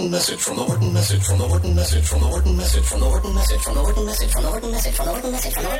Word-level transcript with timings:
Wharton 0.00 0.12
message 0.12 0.40
from 0.40 0.56
the 0.56 0.64
Wharton 0.64 0.94
message 0.94 1.22
from 1.22 1.38
the 1.38 1.46
Wharton 1.46 1.76
message 1.76 2.06
from 2.06 2.20
the 2.20 2.26
Wharton 2.26 2.56
message 2.56 2.84
from 2.86 3.00
the 3.00 3.06
Wharton 3.06 3.34
message 3.34 3.60
from 3.60 3.74
the 3.74 3.82
Wharton 3.82 4.06
message 4.06 4.30
from 4.32 4.42
the 4.44 4.50
Wharton 4.50 4.70
message 4.70 4.94
from 4.96 5.04
the 5.04 5.12
Wharton 5.12 5.12
message 5.12 5.12
from 5.12 5.12
the 5.12 5.12
Wharton 5.12 5.32
message 5.32 5.52
from 5.52 5.62
the 5.62 5.68
Wharton 5.68 5.79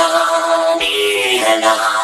Thank 0.00 1.99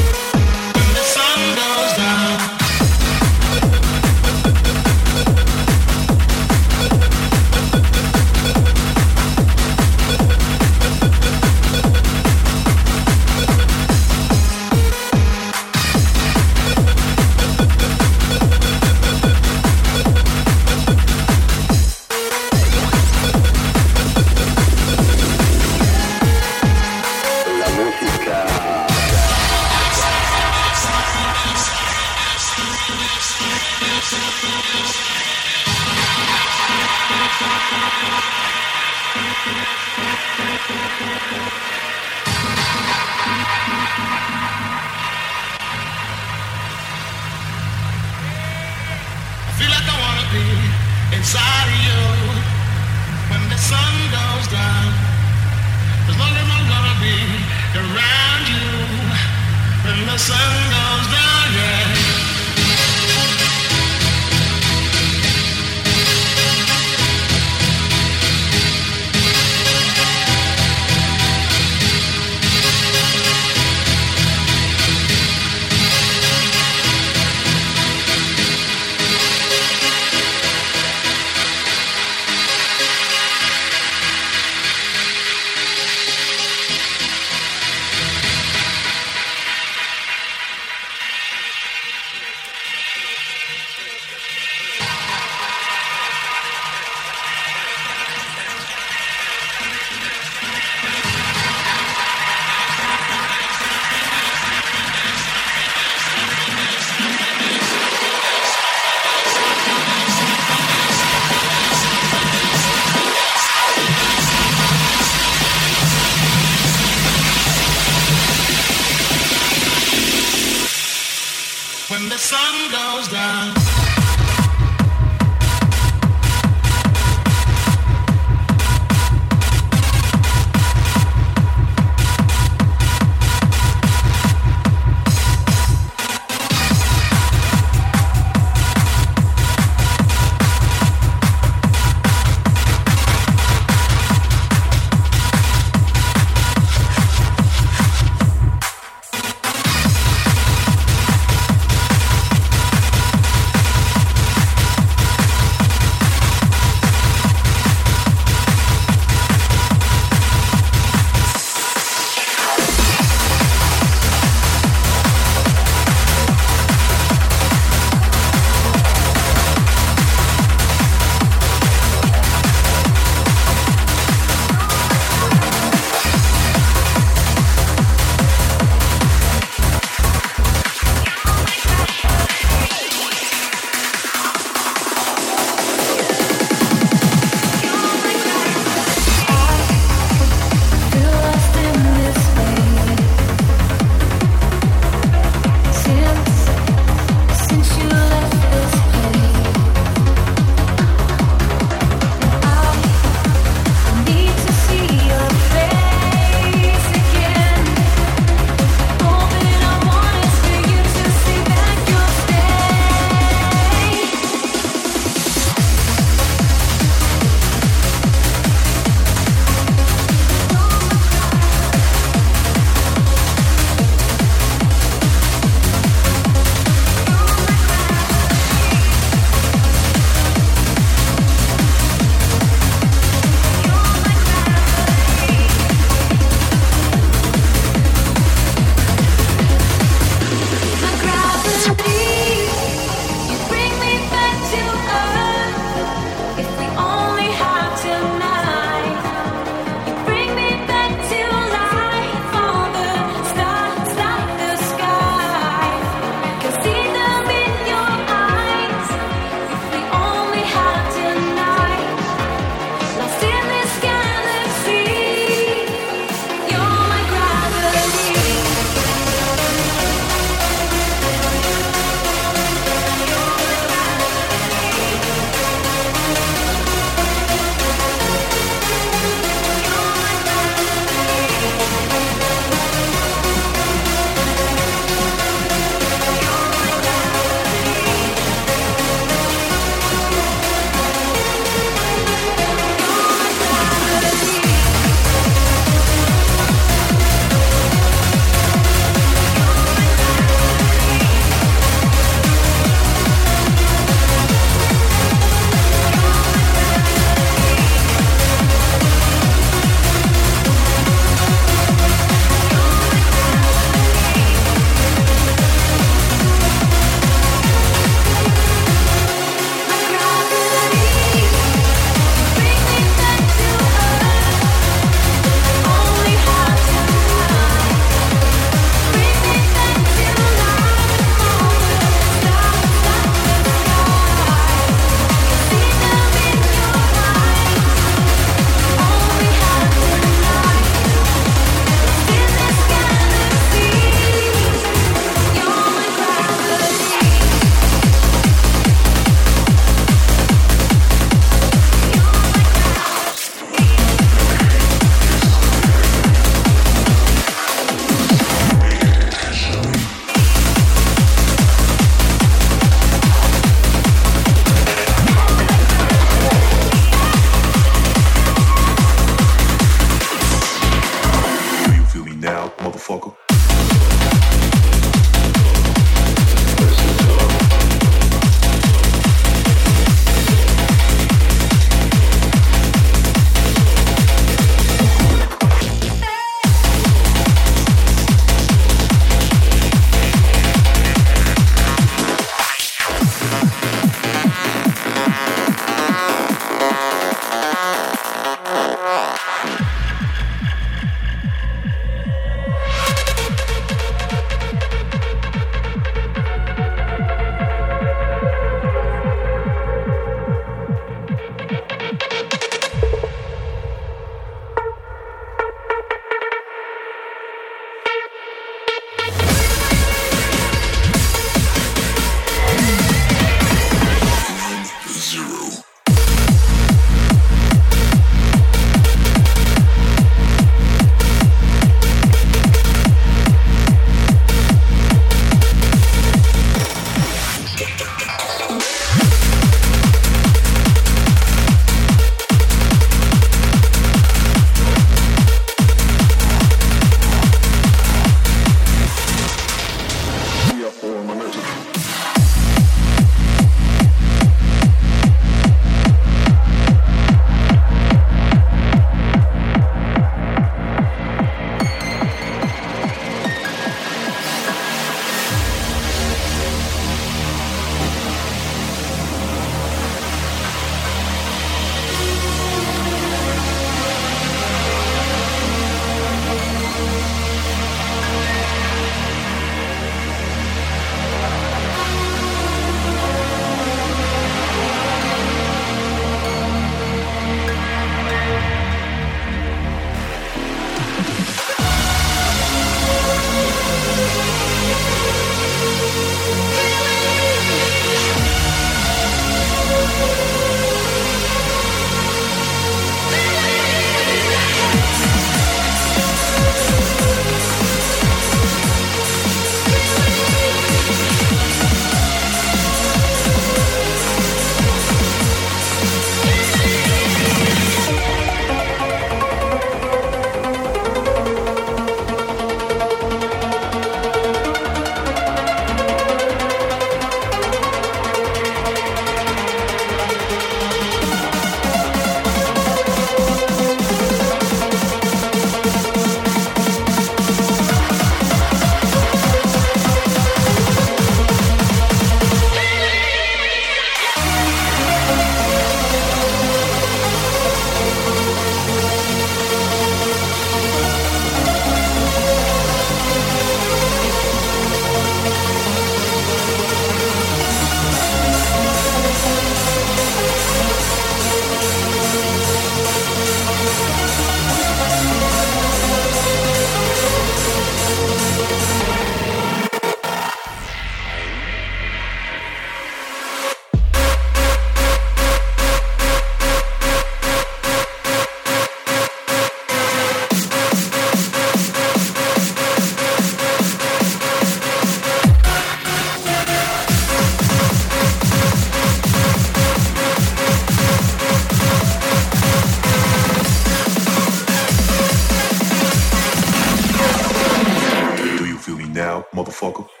feel 598.71 598.87
me 598.87 598.93
now, 598.93 599.25
motherfucker? 599.33 600.00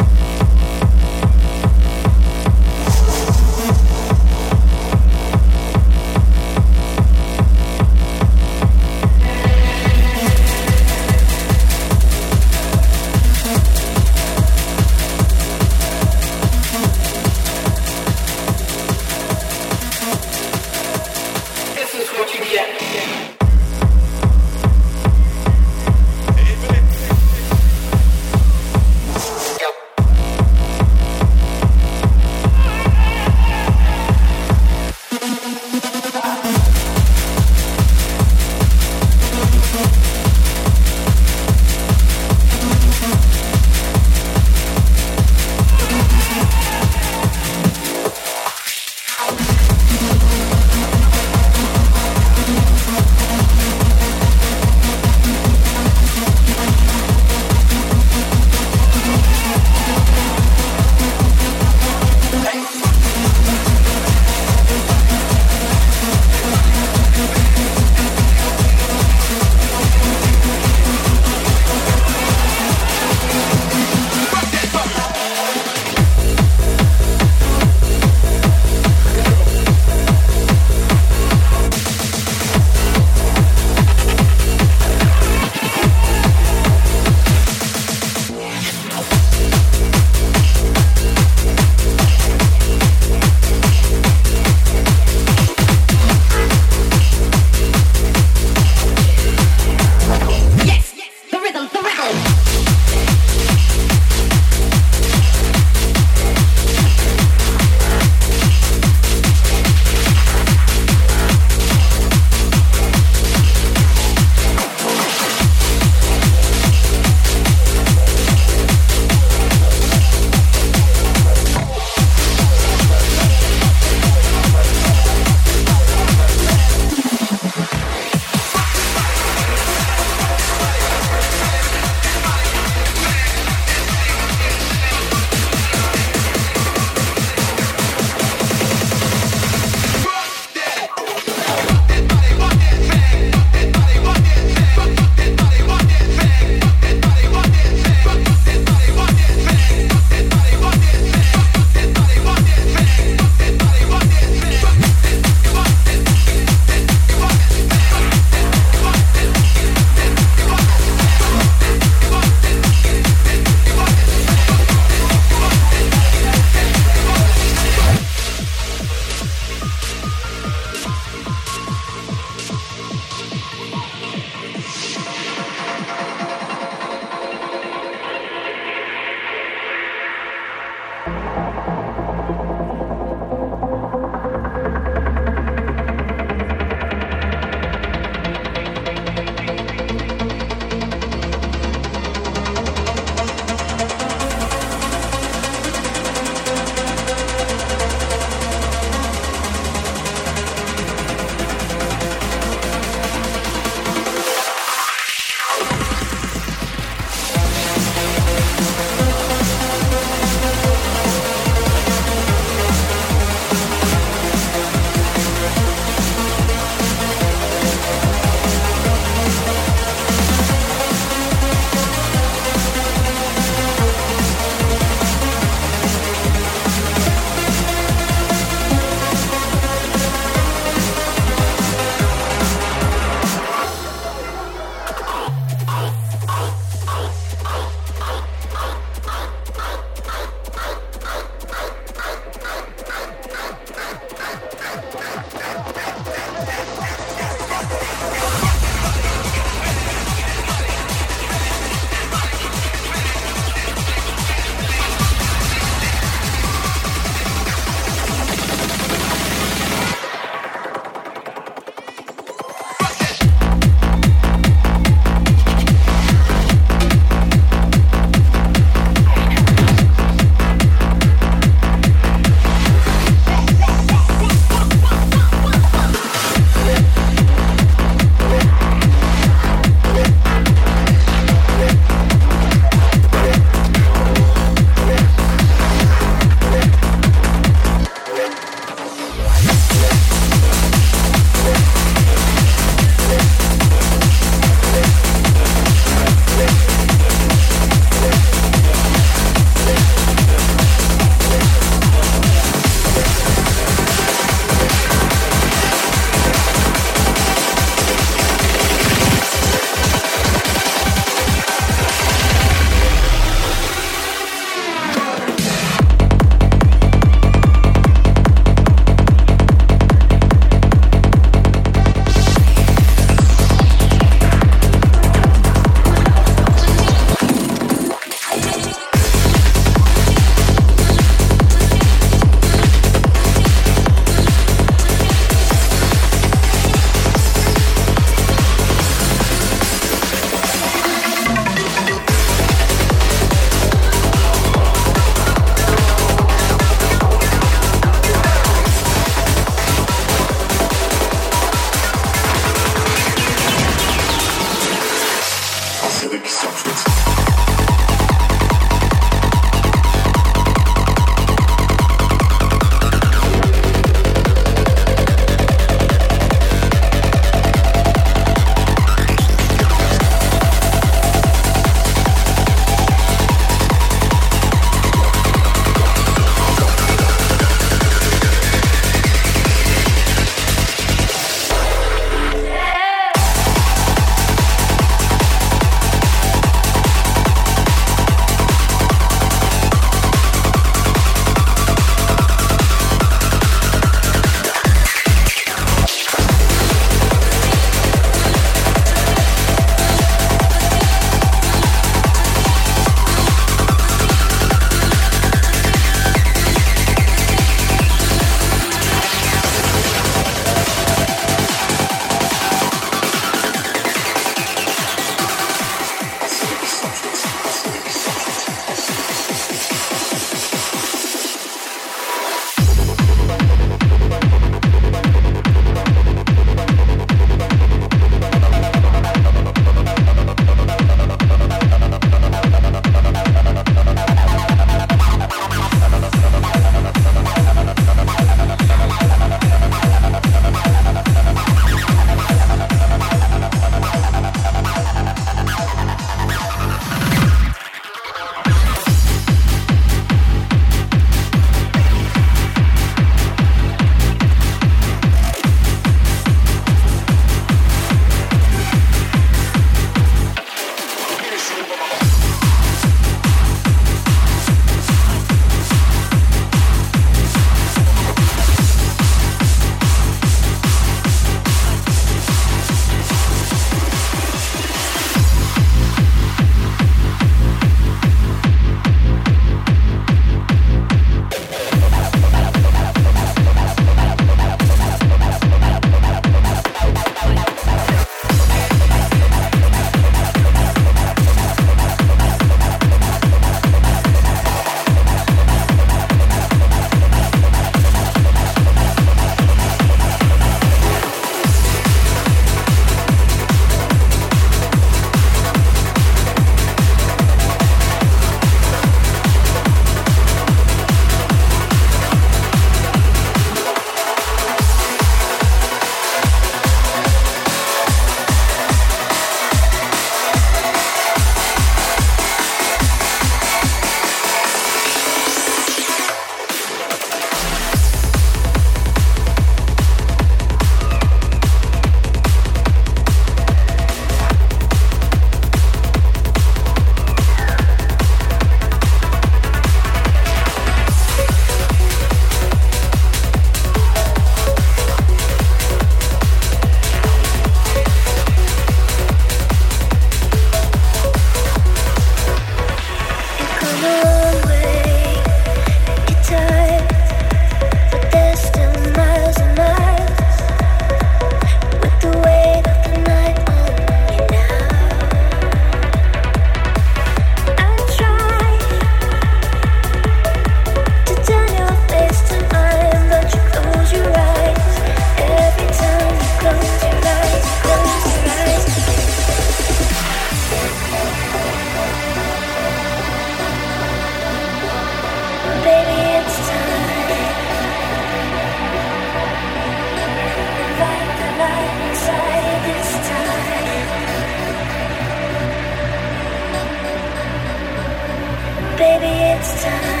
it's 599.41 599.63
time. 599.63 600.00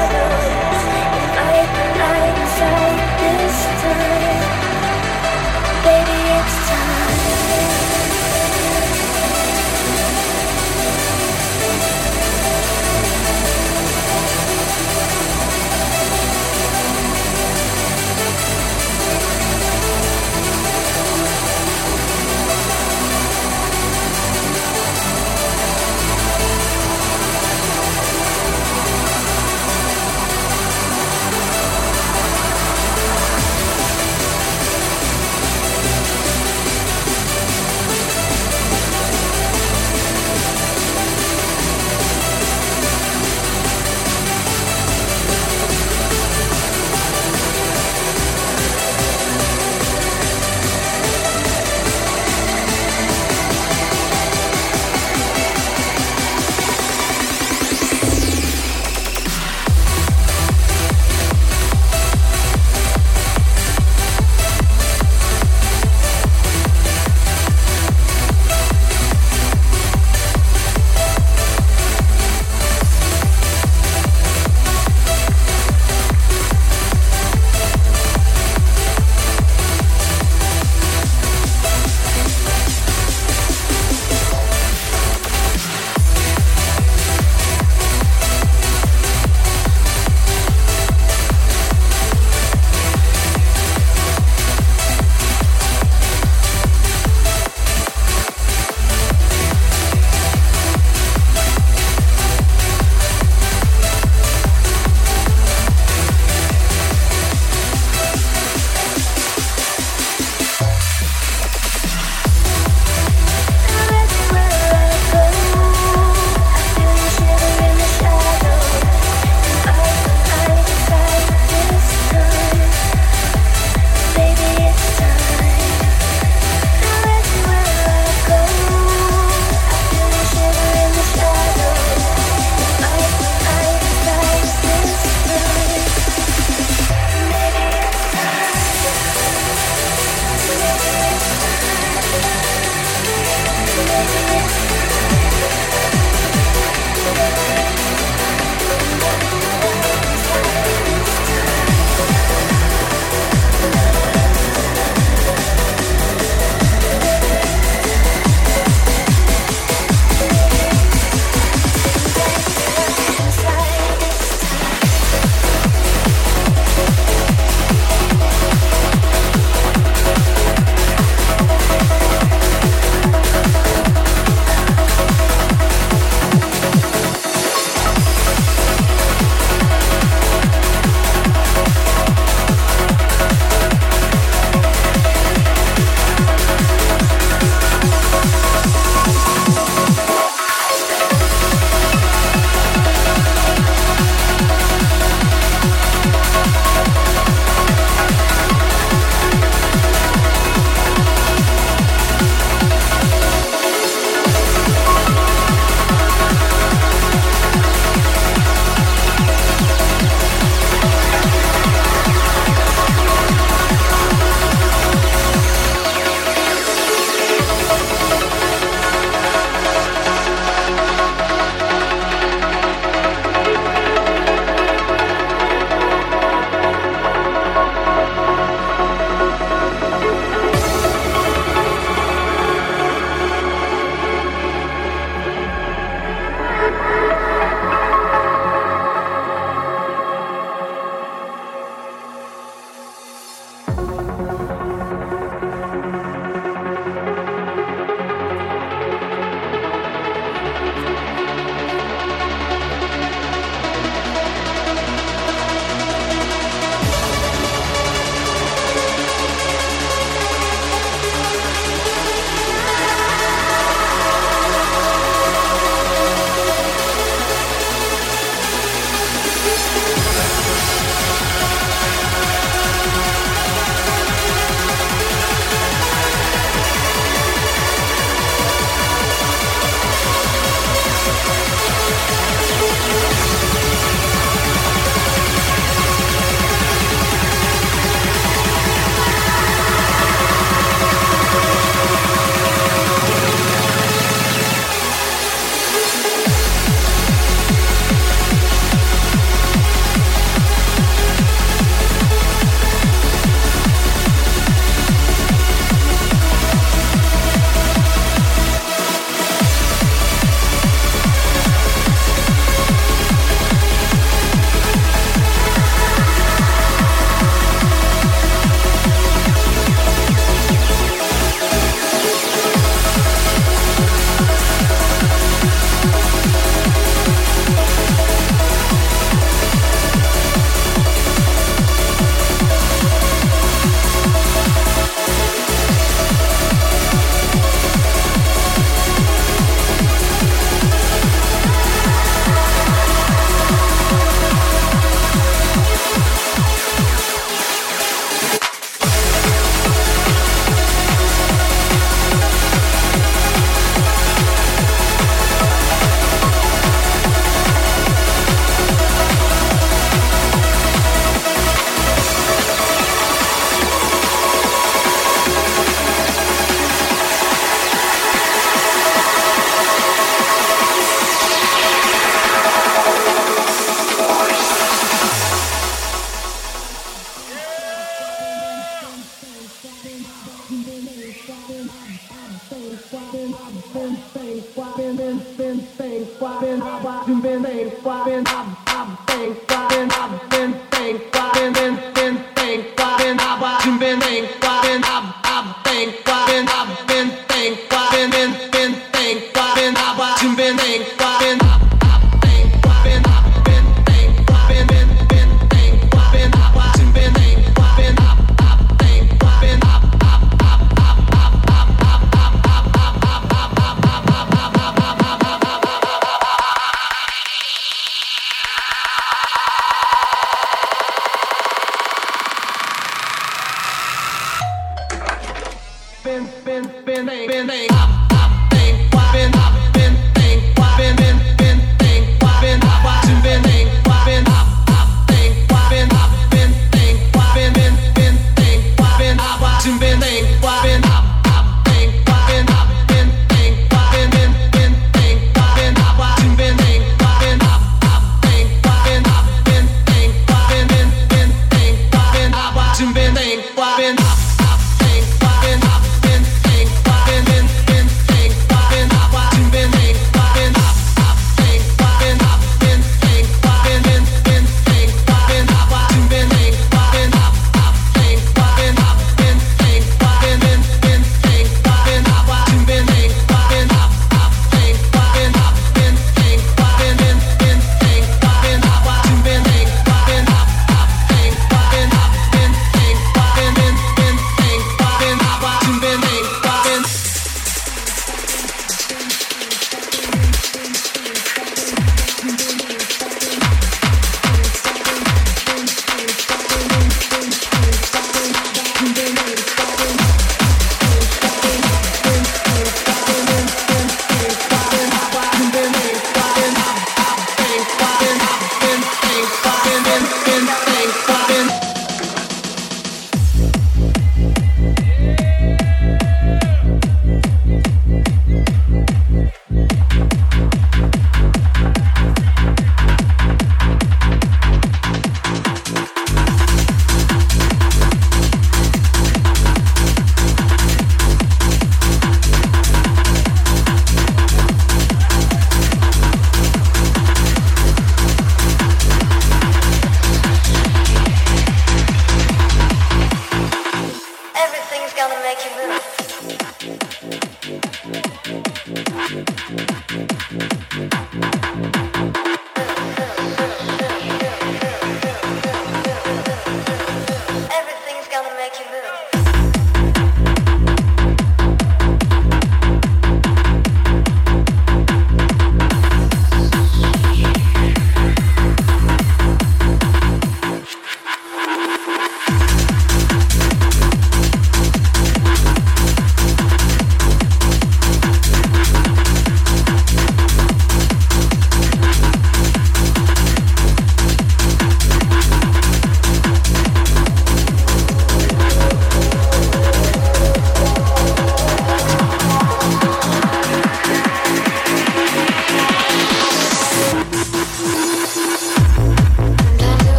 준비된 399.61 399.77
준비된 400.17 401.60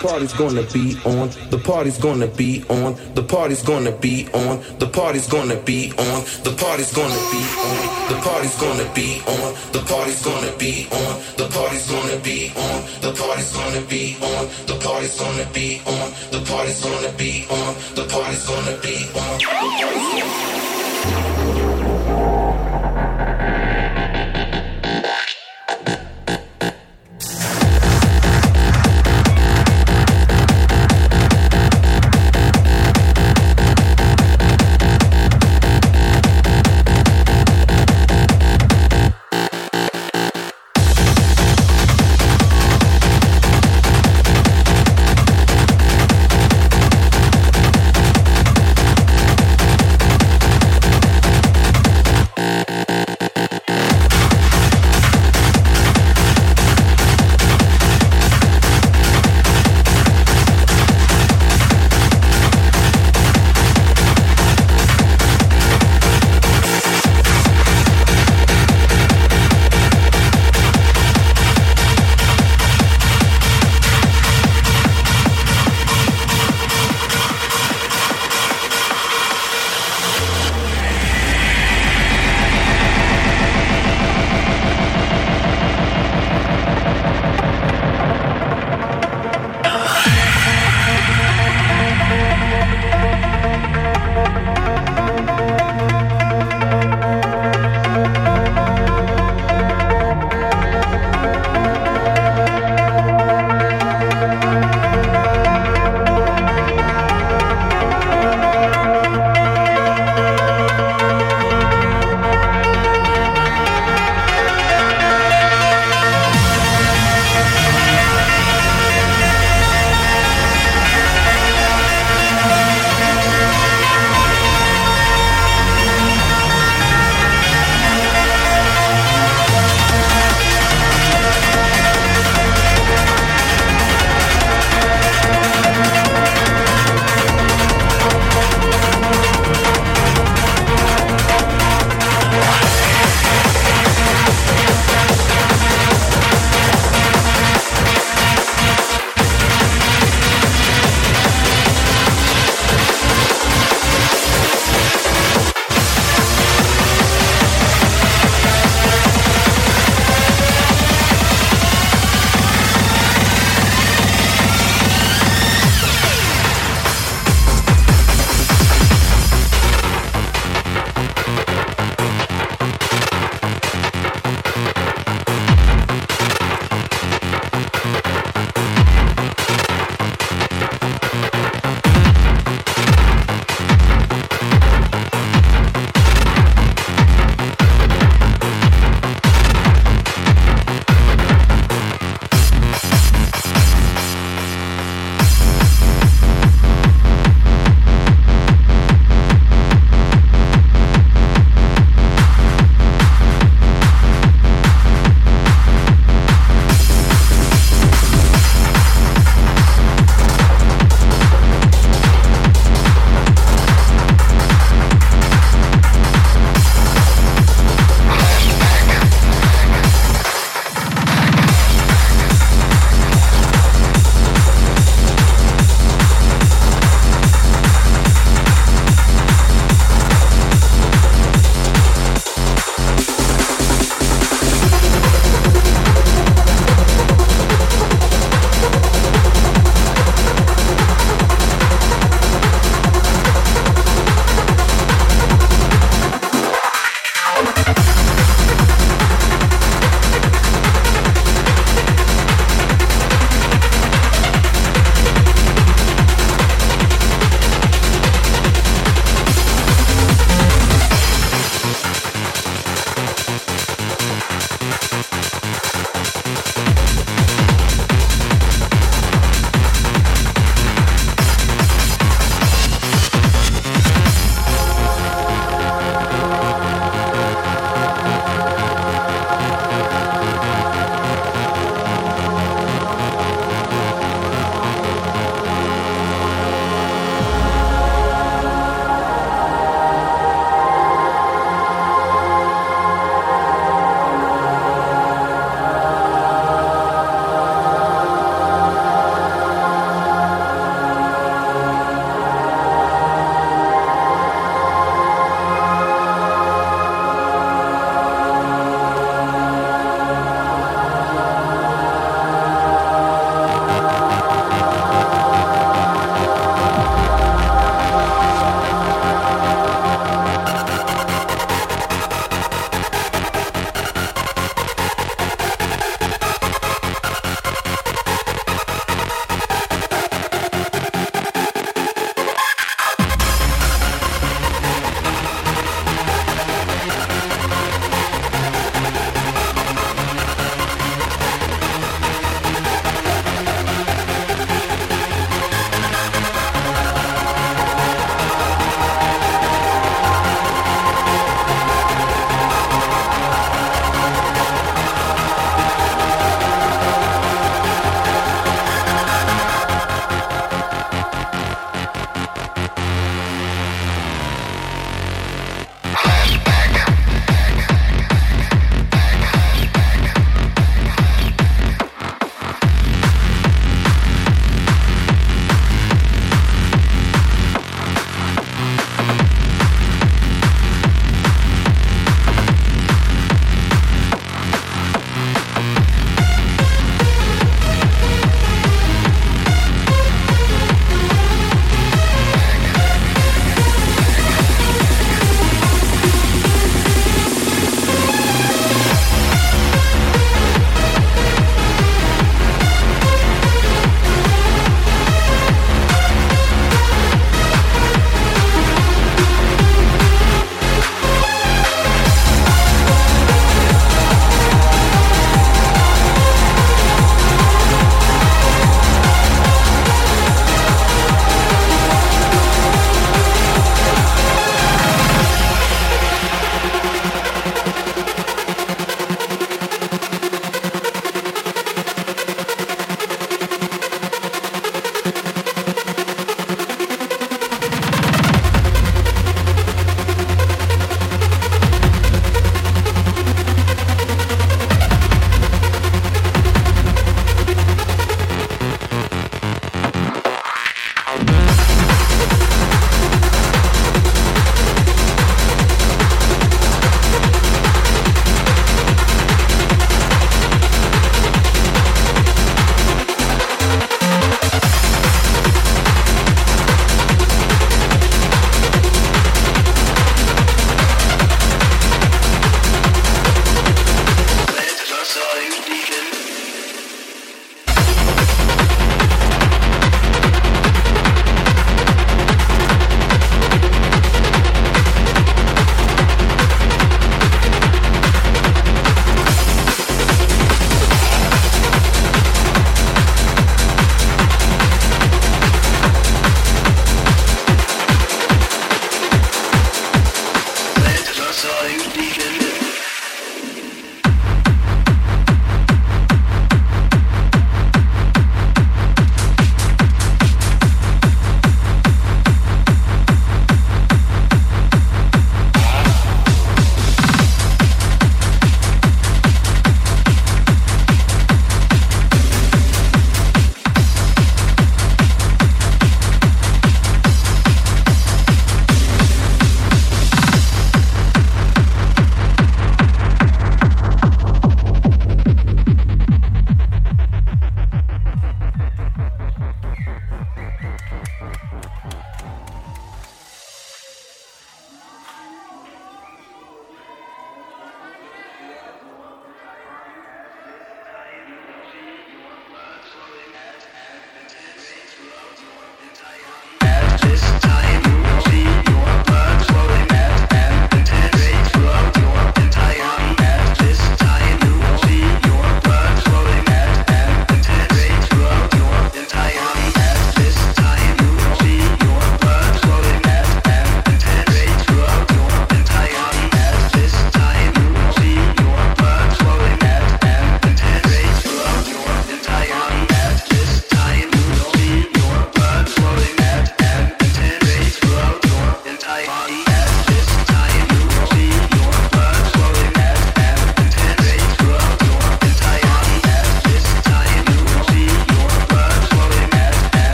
party's 0.00 0.32
gonna 0.32 0.62
be 0.62 0.96
on. 1.04 1.28
The 1.50 1.58
party's 1.62 1.98
gonna 1.98 2.26
be 2.26 2.64
on. 2.68 2.96
The 3.14 3.22
party's 3.22 3.62
gonna 3.62 3.92
be 3.92 4.28
on. 4.32 4.62
The 4.78 4.86
party's 4.86 5.28
gonna 5.28 5.56
be 5.60 5.92
on. 5.98 6.24
The 6.42 6.54
party's 6.56 6.92
gonna 6.92 7.20
be 7.30 7.52
on. 7.60 8.08
The 8.08 8.18
party's 8.24 8.56
gonna 8.56 8.88
be 8.94 9.20
on. 9.28 9.54
The 9.72 9.82
party's 9.84 10.22
gonna 10.24 10.56
be 10.58 10.88
on. 10.90 11.20
The 11.36 11.48
party's 11.52 11.86
gonna 11.86 12.18
be 12.20 12.52
on. 12.56 12.84
The 13.02 13.12
party's 13.12 13.52
gonna 13.52 13.80
be 13.86 14.16
on. 14.22 14.48
The 14.66 14.78
party's 14.80 15.20
gonna 15.20 15.46
be 15.52 15.82
on. 15.86 16.12
The 16.32 16.40
party's 16.48 16.82
gonna 16.82 17.12
be 17.18 17.46
on. 17.50 17.74
The 17.94 18.04
party's 18.08 18.46
gonna 18.46 18.76
be 18.80 18.96
on. 19.20 20.59